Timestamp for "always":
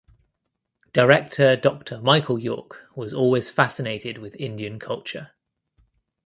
3.13-3.51